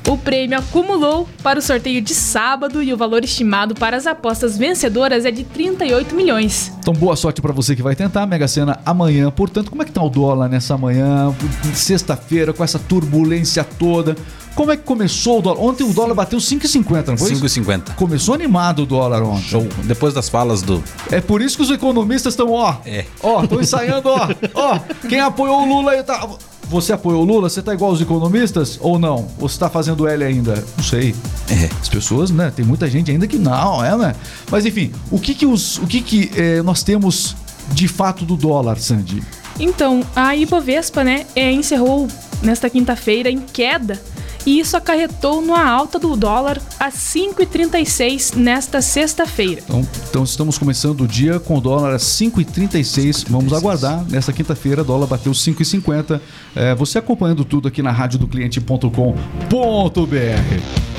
[0.08, 4.56] O prêmio acumulou para o sorteio de sábado e o valor estimado para as apostas
[4.56, 6.72] vencedoras é de 38 milhões.
[6.78, 9.32] Então, boa sorte pra você que vai tentar a Mega Sena amanhã.
[9.32, 11.34] Portanto, como é que tá o dólar nessa manhã,
[11.74, 14.16] sexta-feira, com essa turbulência toda?
[14.54, 15.60] Como é que começou o dólar?
[15.60, 17.32] Ontem o dólar bateu 5,50, não foi?
[17.32, 17.44] isso?
[17.44, 17.94] 5,50.
[17.96, 19.42] Começou animado o dólar ontem.
[19.42, 19.68] Show.
[19.84, 20.82] Depois das falas do.
[21.10, 22.76] É por isso que os economistas estão, ó.
[22.86, 23.04] É.
[23.22, 24.28] Ó, estão ensaiando, ó.
[24.54, 26.26] Ó, quem apoiou o Lula aí tá.
[26.68, 27.48] Você apoiou o Lula?
[27.48, 29.28] Você tá igual os economistas ou não?
[29.38, 30.64] Ou você tá fazendo L ainda?
[30.76, 31.14] Não sei.
[31.48, 31.68] É.
[31.80, 32.52] As pessoas, né?
[32.54, 34.14] Tem muita gente ainda que não, é, né?
[34.50, 37.36] Mas enfim, o que que os, o que que eh, nós temos
[37.72, 39.22] de fato do dólar, Sandy?
[39.58, 42.08] Então, a Ibovespa, né, é, encerrou
[42.42, 44.00] nesta quinta-feira em queda
[44.46, 49.60] e isso acarretou numa alta do dólar a 5,36 nesta sexta-feira.
[49.64, 53.26] Então, então estamos começando o dia com o dólar a 5,36.
[53.28, 54.04] Vamos aguardar.
[54.08, 56.20] Nesta quinta-feira, o dólar bateu 5,50.
[56.54, 58.86] É, você acompanhando tudo aqui na rádio do cliente.com.br.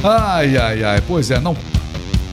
[0.03, 1.01] Ai, ai, ai.
[1.07, 1.55] Pois é, não.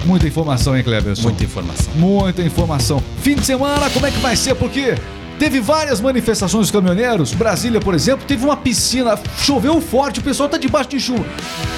[0.05, 1.23] Muita informação, hein, Cleberson?
[1.23, 1.95] Muita informação.
[1.95, 3.03] Muita informação.
[3.23, 4.55] Fim de semana, como é que vai ser?
[4.55, 4.95] Porque
[5.39, 7.33] teve várias manifestações dos caminhoneiros.
[7.33, 11.25] Brasília, por exemplo, teve uma piscina, choveu forte, o pessoal tá debaixo de chuva.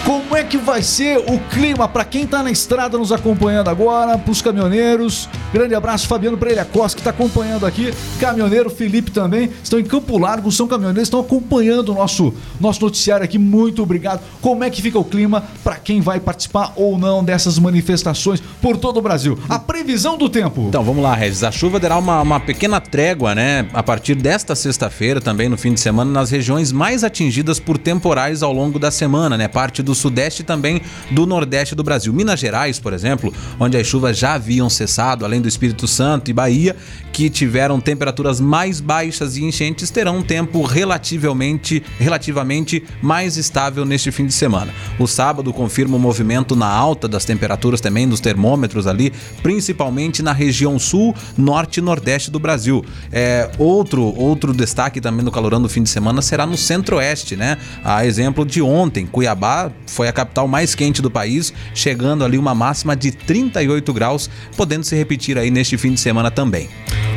[0.05, 4.19] Como é que vai ser o clima para quem tá na estrada nos acompanhando agora,
[4.19, 5.29] pros caminhoneiros?
[5.53, 7.93] Grande abraço, Fabiano Pereira Costa, que tá acompanhando aqui.
[8.21, 13.25] Caminhoneiro Felipe também, estão em Campo Largo, são caminhoneiros, estão acompanhando o nosso, nosso noticiário
[13.25, 13.39] aqui.
[13.39, 14.21] Muito obrigado.
[14.41, 18.77] Como é que fica o clima para quem vai participar ou não dessas manifestações por
[18.77, 19.39] todo o Brasil?
[19.49, 20.67] A previsão do tempo.
[20.69, 21.43] Então vamos lá, Regis.
[21.43, 23.46] A chuva dará uma, uma pequena trégua, né?
[23.47, 27.79] Né, a partir desta sexta-feira, também no fim de semana, nas regiões mais atingidas por
[27.79, 29.47] temporais ao longo da semana, né?
[29.47, 30.83] Parte do sudeste e também
[31.13, 32.13] do nordeste do Brasil.
[32.13, 36.35] Minas Gerais, por exemplo, onde as chuvas já haviam cessado, além do Espírito Santo e
[36.35, 36.75] Bahia,
[37.13, 44.11] que tiveram temperaturas mais baixas e enchentes, terão um tempo relativamente, relativamente mais estável neste
[44.11, 44.73] fim de semana.
[44.99, 50.33] O sábado confirma o movimento na alta das temperaturas também dos termômetros ali, principalmente na
[50.33, 52.85] região sul, norte e nordeste do Brasil.
[53.13, 57.57] É, outro, outro destaque também do calorão do fim de semana será no centro-oeste, né?
[57.85, 62.55] A exemplo de ontem, Cuiabá foi a capital mais quente do país, chegando ali uma
[62.55, 66.69] máxima de 38 graus, podendo se repetir aí neste fim de semana também.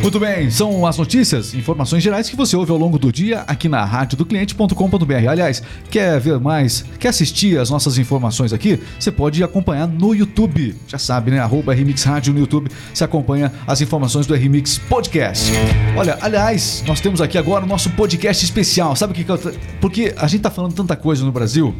[0.01, 3.67] Muito bem, são as notícias, informações gerais que você ouve ao longo do dia aqui
[3.67, 5.29] na rádio do cliente.com.br.
[5.29, 8.79] Aliás, quer ver mais, quer assistir as nossas informações aqui?
[8.97, 10.73] Você pode acompanhar no YouTube.
[10.87, 11.39] Já sabe, né?
[11.39, 12.71] Arroba RMix Rádio no YouTube.
[12.93, 15.51] Você acompanha as informações do RMix Podcast.
[15.97, 18.95] Olha, aliás, nós temos aqui agora o nosso podcast especial.
[18.95, 19.39] Sabe o que, que eu.
[19.81, 21.73] Porque a gente tá falando tanta coisa no Brasil,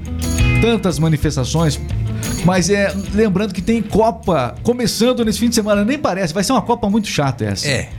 [0.61, 1.79] tantas manifestações,
[2.45, 6.51] mas é lembrando que tem Copa começando nesse fim de semana, nem parece, vai ser
[6.53, 7.67] uma Copa muito chata essa.
[7.67, 7.89] É,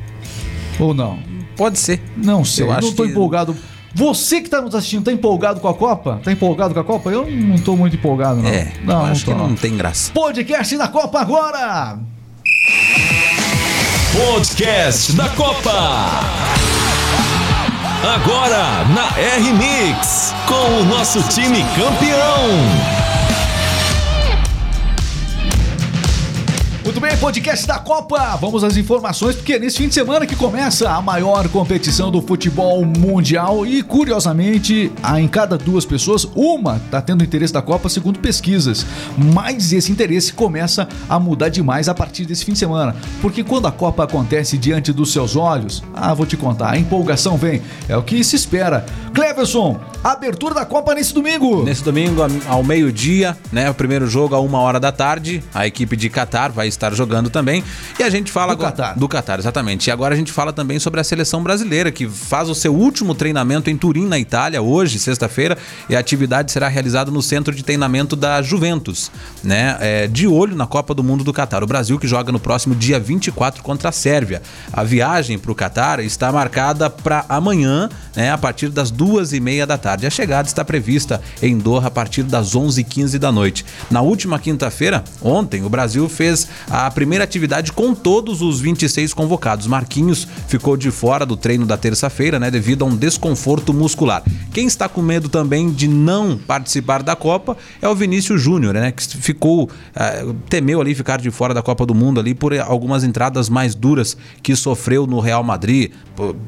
[0.79, 1.19] Ou não?
[1.57, 2.01] pode ser.
[2.17, 3.57] Não sei, Eu não tô que- empolgado.
[3.93, 6.21] Você que tá nos assistindo, tá empolgado com a Copa?
[6.23, 7.11] Tá empolgado com a Copa?
[7.11, 8.49] Eu não tô muito empolgado, não.
[8.49, 10.13] É, não, acho tô, que não tem graça.
[10.13, 11.99] Podcast da Copa agora!
[14.13, 15.71] Podcast da Copa.
[18.03, 23.00] Agora na R-Mix, com o nosso time campeão.
[26.91, 28.35] Muito bem, podcast da Copa.
[28.41, 32.85] Vamos às informações, porque nesse fim de semana que começa a maior competição do futebol
[32.85, 38.85] mundial e, curiosamente, em cada duas pessoas, uma está tendo interesse da Copa, segundo pesquisas.
[39.17, 43.69] Mas esse interesse começa a mudar demais a partir desse fim de semana, porque quando
[43.69, 47.63] a Copa acontece diante dos seus olhos, ah, vou te contar, a empolgação vem.
[47.89, 48.85] É o que se espera.
[49.13, 51.65] Cleverson, abertura da Copa nesse domingo.
[51.65, 53.69] Nesse domingo, ao meio-dia, né?
[53.69, 55.43] O primeiro jogo a uma hora da tarde.
[55.53, 57.63] A equipe de Catar vai estar jogando também.
[57.99, 58.63] E a gente fala Do.
[58.63, 58.99] Catar.
[58.99, 59.89] Do Catar, exatamente.
[59.89, 63.15] E agora a gente fala também sobre a seleção brasileira, que faz o seu último
[63.15, 65.59] treinamento em Turim, na Itália, hoje, sexta-feira.
[65.89, 69.11] E a atividade será realizada no centro de treinamento da Juventus,
[69.43, 69.77] né?
[69.81, 71.63] É, de olho na Copa do Mundo do Catar.
[71.65, 74.41] O Brasil que joga no próximo dia 24 contra a Sérvia.
[74.73, 78.31] A viagem para o Catar está marcada para amanhã, né?
[78.31, 80.07] A partir das duas e meia da tarde.
[80.07, 83.65] A chegada está prevista em Doha a partir das 11h15 da noite.
[83.91, 89.67] Na última quinta-feira, ontem, o Brasil fez a primeira atividade com todos os 26 convocados.
[89.67, 94.23] Marquinhos ficou de fora do treino da terça-feira, né, devido a um desconforto muscular.
[94.53, 98.93] Quem está com medo também de não participar da Copa é o Vinícius Júnior, né,
[98.93, 103.03] que ficou eh, temeu ali ficar de fora da Copa do Mundo ali por algumas
[103.03, 105.91] entradas mais duras que sofreu no Real Madrid,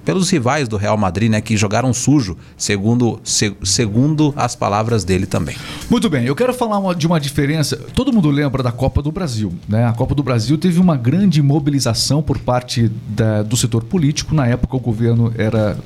[0.05, 5.27] pelos rivais do Real Madrid, né, que jogaram sujo, segundo se- segundo as palavras dele
[5.27, 5.57] também.
[5.91, 7.77] Muito bem, eu quero falar uma- de uma diferença.
[7.95, 9.87] Todo mundo lembra da Copa do Brasil, né?
[9.87, 14.35] A Copa do Brasil teve uma grande mobilização por parte da- do setor político.
[14.35, 15.79] Na época, o governo era.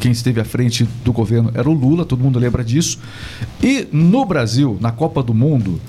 [0.00, 2.98] Quem esteve à frente do governo era o Lula, todo mundo lembra disso.
[3.62, 5.80] E no Brasil, na Copa do Mundo,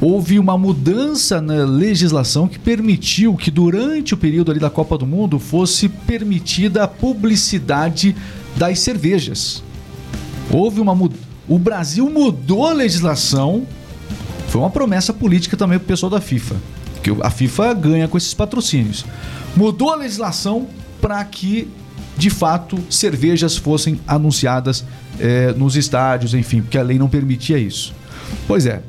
[0.00, 5.06] houve uma mudança na legislação que permitiu que durante o período ali da Copa do
[5.06, 8.14] Mundo fosse permitida a publicidade
[8.56, 9.62] das cervejas.
[10.50, 10.96] Houve uma.
[11.48, 13.66] O Brasil mudou a legislação.
[14.48, 16.56] Foi uma promessa política também pro pessoal da FIFA.
[17.02, 19.04] Que a FIFA ganha com esses patrocínios.
[19.56, 20.68] Mudou a legislação
[21.00, 21.68] para que,
[22.16, 24.84] de fato, cervejas fossem anunciadas
[25.18, 27.92] eh, nos estádios, enfim, porque a lei não permitia isso.
[28.46, 28.82] Pois é.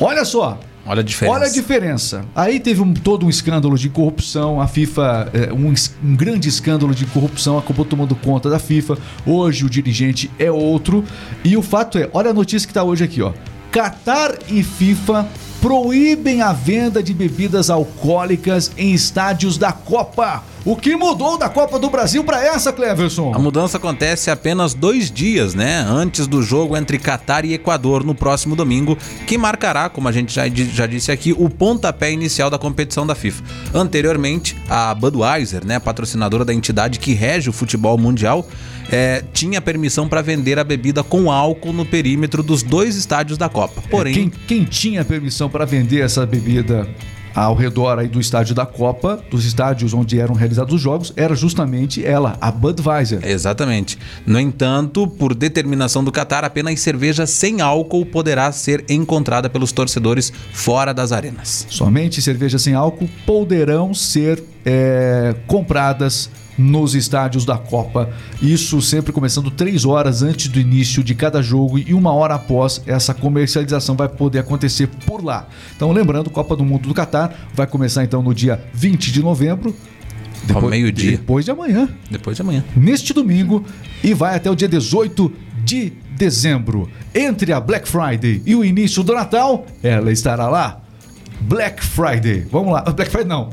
[0.00, 1.36] Olha só, Olha a diferença.
[1.36, 2.24] Olha a diferença.
[2.34, 4.60] Aí teve um- todo um escândalo de corrupção.
[4.60, 8.96] A FIFA, é, um, um grande escândalo de corrupção, acabou tomando conta da FIFA.
[9.26, 11.04] Hoje o dirigente é outro.
[11.44, 13.32] E o fato é, olha a notícia que está hoje aqui, ó.
[13.72, 15.26] Qatar e FIFA
[15.60, 20.42] proíbem a venda de bebidas alcoólicas em estádios da Copa.
[20.66, 23.32] O que mudou da Copa do Brasil para essa, Cleverson?
[23.32, 25.86] A mudança acontece apenas dois dias, né?
[25.88, 28.98] Antes do jogo entre Catar e Equador no próximo domingo,
[29.28, 33.14] que marcará, como a gente já, já disse aqui, o pontapé inicial da competição da
[33.14, 33.44] FIFA.
[33.72, 38.44] Anteriormente, a Budweiser, né, patrocinadora da entidade que rege o futebol mundial,
[38.90, 43.48] eh, tinha permissão para vender a bebida com álcool no perímetro dos dois estádios da
[43.48, 43.84] Copa.
[43.88, 46.88] Porém, Quem, quem tinha permissão para vender essa bebida
[47.36, 51.34] ao redor aí do estádio da Copa, dos estádios onde eram realizados os jogos, era
[51.34, 53.20] justamente ela, a Budweiser.
[53.22, 53.98] Exatamente.
[54.26, 60.32] No entanto, por determinação do Catar, apenas cerveja sem álcool poderá ser encontrada pelos torcedores
[60.52, 61.66] fora das arenas.
[61.68, 68.10] Somente cervejas sem álcool poderão ser é, compradas nos estádios da Copa.
[68.40, 72.82] Isso sempre começando três horas antes do início de cada jogo e uma hora após
[72.86, 75.48] essa comercialização vai poder acontecer por lá.
[75.76, 79.74] Então, lembrando, Copa do Mundo do Catar vai começar então no dia 20 de novembro.
[80.54, 81.12] Ao meio-dia.
[81.12, 82.62] Depois de amanhã Depois de amanhã.
[82.76, 83.64] neste domingo
[84.04, 85.32] e vai até o dia 18
[85.64, 86.88] de dezembro.
[87.14, 90.82] Entre a Black Friday e o início do Natal, ela estará lá.
[91.40, 92.46] Black Friday.
[92.50, 92.82] Vamos lá.
[92.82, 93.50] Black Friday não.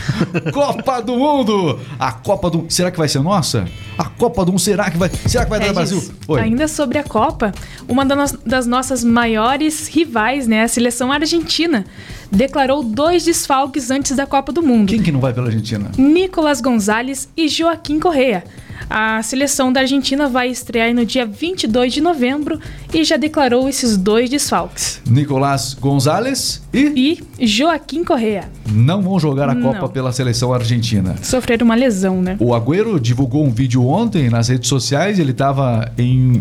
[0.52, 1.78] Copa do Mundo.
[1.98, 3.66] A Copa do Será que vai ser nossa?
[3.98, 6.14] A Copa do Mundo será que vai Será que vai dar Regis, Brasil?
[6.28, 6.40] Oi.
[6.40, 7.52] Ainda sobre a Copa,
[7.88, 11.84] uma das nossas maiores rivais, né, a seleção argentina,
[12.30, 14.88] declarou dois desfalques antes da Copa do Mundo.
[14.88, 15.90] Quem que não vai pela Argentina?
[15.96, 18.44] Nicolas Gonzalez e Joaquim Correa.
[18.88, 22.58] A seleção da Argentina vai estrear no dia 22 de novembro
[22.94, 25.00] e já declarou esses dois desfalques.
[25.08, 29.72] Nicolás Gonzalez e E Joaquim Correa não vão jogar a Não.
[29.72, 31.16] Copa pela seleção argentina.
[31.22, 32.36] sofreram uma lesão, né?
[32.38, 35.18] O Agüero divulgou um vídeo ontem nas redes sociais.
[35.18, 35.90] Ele estava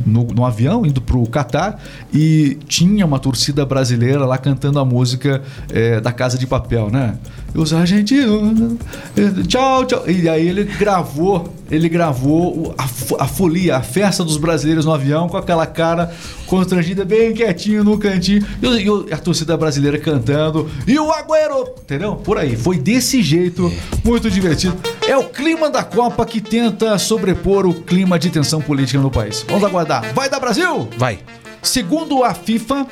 [0.06, 1.82] no, no avião indo para o Catar
[2.14, 7.16] e tinha uma torcida brasileira lá cantando a música eh, da Casa de Papel, né?
[7.56, 8.76] E Os argentinos,
[9.16, 10.04] eh, tchau, tchau.
[10.10, 12.84] E aí ele gravou, ele gravou a,
[13.24, 16.14] a folia, a festa dos brasileiros no avião com aquela cara
[16.48, 18.46] constrangida, bem quietinho no cantinho.
[18.62, 20.70] E, a torcida brasileira cantando.
[20.86, 22.18] E o Agüero, entendeu?
[22.18, 22.58] Por aí.
[22.58, 23.72] Foi desse jeito,
[24.04, 24.76] muito divertido.
[25.08, 29.46] É o clima da Copa que tenta sobrepor o clima de tensão política no país.
[29.48, 30.14] Vamos aguardar.
[30.14, 30.90] Vai dar Brasil?
[30.98, 31.20] Vai.
[31.64, 32.86] Segundo a FIFA,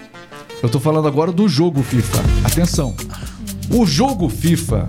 [0.64, 2.24] eu tô falando agora do jogo FIFA.
[2.46, 2.96] Atenção.
[3.76, 4.88] O jogo FIFA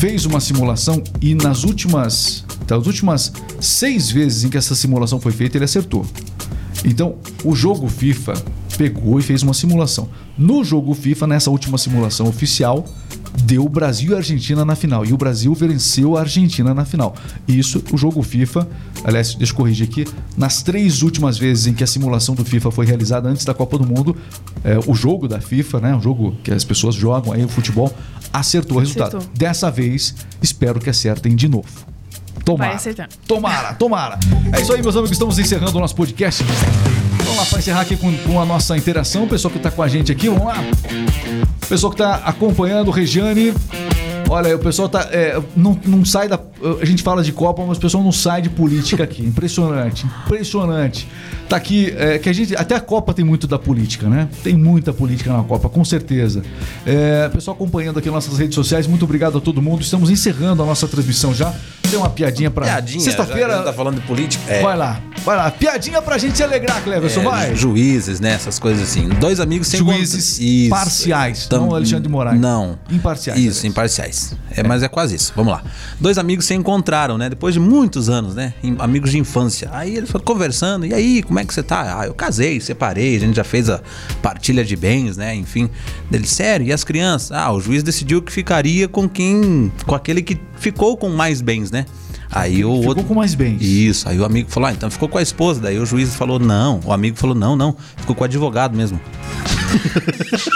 [0.00, 5.30] fez uma simulação e nas últimas, das últimas seis vezes em que essa simulação foi
[5.30, 6.06] feita, ele acertou.
[6.86, 8.32] Então, o jogo FIFA
[8.78, 10.08] pegou e fez uma simulação.
[10.38, 12.86] No jogo FIFA, nessa última simulação oficial,
[13.42, 15.04] deu Brasil e Argentina na final.
[15.04, 17.14] E o Brasil venceu a Argentina na final.
[17.46, 18.68] Isso, o jogo FIFA,
[19.02, 22.70] aliás, deixa eu corrigir aqui, nas três últimas vezes em que a simulação do FIFA
[22.70, 24.16] foi realizada antes da Copa do Mundo,
[24.62, 27.92] é, o jogo da FIFA, né, o jogo que as pessoas jogam aí, o futebol,
[28.32, 29.16] acertou o resultado.
[29.16, 29.36] Acertou.
[29.36, 31.68] Dessa vez, espero que acertem de novo.
[32.44, 32.78] Tomara.
[33.26, 34.18] Tomara, tomara.
[34.52, 35.12] É isso aí, meus amigos.
[35.12, 36.44] Estamos encerrando o nosso podcast.
[37.34, 39.24] Vamos lá para encerrar aqui com, com a nossa interação.
[39.24, 40.54] O pessoal que está com a gente aqui, vamos lá.
[41.64, 43.52] O pessoal que está acompanhando, Regiane.
[44.28, 45.08] Olha, o pessoal tá.
[45.12, 46.38] é, não, não sai da.
[46.80, 49.22] A gente fala de Copa, mas o pessoal não sai de política aqui.
[49.24, 51.08] Impressionante, impressionante.
[51.48, 52.56] Tá aqui, é, que a gente.
[52.56, 54.28] Até a Copa tem muito da política, né?
[54.42, 56.42] Tem muita política na Copa, com certeza.
[56.86, 59.82] É, pessoal acompanhando aqui nossas redes sociais, muito obrigado a todo mundo.
[59.82, 61.52] Estamos encerrando a nossa transmissão já.
[61.82, 62.64] Tem uma piadinha pra.
[62.64, 63.00] Piadinha.
[63.00, 63.62] Sexta-feira.
[63.62, 64.42] Tá falando de política.
[64.50, 65.50] É, Vai lá, vai lá.
[65.50, 67.54] Piadinha pra gente se alegrar, Cleverson, é, vai.
[67.56, 68.32] Juízes, né?
[68.32, 69.08] Essas coisas assim.
[69.20, 70.70] Dois amigos sem Juízes Isso.
[70.70, 72.40] parciais, Tam- não Alexandre de Moraes.
[72.40, 72.78] Não.
[72.90, 73.64] Imparciais, Isso, aliás.
[73.64, 74.13] imparciais.
[74.50, 75.32] É, Mas é quase isso.
[75.36, 75.62] Vamos lá.
[76.00, 77.28] Dois amigos se encontraram, né?
[77.28, 78.54] Depois de muitos anos, né?
[78.62, 79.68] Em- Amigos de infância.
[79.72, 80.86] Aí eles foram conversando.
[80.86, 82.00] E aí, como é que você tá?
[82.00, 83.80] Ah, eu casei, separei, a gente já fez a
[84.22, 85.34] partilha de bens, né?
[85.34, 85.68] Enfim.
[86.12, 87.32] Ele, sério, e as crianças?
[87.32, 89.72] Ah, o juiz decidiu que ficaria com quem.
[89.86, 91.84] com aquele que ficou com mais bens, né?
[92.30, 93.04] Aí o Ficou outro.
[93.04, 93.58] com mais bens.
[93.62, 95.60] Isso, aí o amigo falou, ah, então ficou com a esposa.
[95.60, 96.80] Daí o juiz falou, não.
[96.84, 97.76] O amigo falou, não, não.
[97.96, 99.00] Ficou com o advogado mesmo.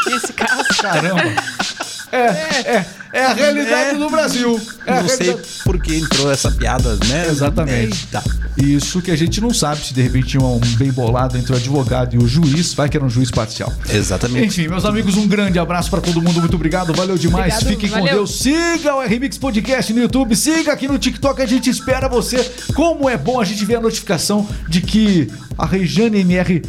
[0.07, 0.65] Nesse caso.
[0.81, 1.23] Caramba.
[2.13, 4.61] É, é, é a realidade do Brasil.
[4.87, 7.27] É não sei por que entrou essa piada, né?
[7.29, 8.09] Exatamente.
[8.13, 8.23] Eita.
[8.57, 11.57] Isso que a gente não sabe se de repente tinha um bem bolado entre o
[11.57, 13.73] advogado e o juiz, vai que era um juiz parcial.
[13.89, 14.47] Exatamente.
[14.47, 17.55] Enfim, meus amigos, um grande abraço pra todo mundo, muito obrigado, valeu demais.
[17.55, 18.15] Obrigado, Fiquem com valeu.
[18.15, 18.41] Deus.
[18.41, 22.51] Siga o RMix Podcast no YouTube, siga aqui no TikTok, a gente espera você.
[22.75, 26.63] Como é bom a gente ver a notificação de que a Rejane MR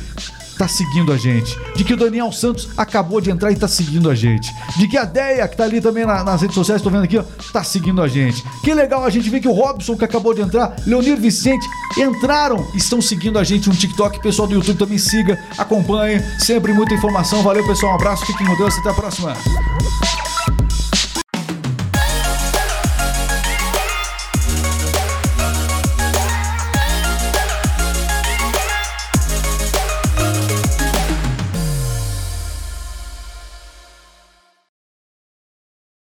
[0.59, 4.09] tá seguindo a gente, de que o Daniel Santos acabou de entrar e tá seguindo
[4.09, 6.89] a gente, de que a Deia, que tá ali também na- nas redes sociais, tô
[6.89, 8.43] vendo aqui, ó, tá seguindo a gente.
[8.61, 11.65] Que legal a gente ver que o Robson, que acabou de entrar, Leonir Vicente,
[11.97, 14.21] entraram e estão seguindo a gente no TikTok.
[14.21, 17.41] Pessoal do YouTube também siga, acompanhe, sempre muita informação.
[17.41, 19.33] Valeu, pessoal, um abraço, fiquem com Deus, até a próxima.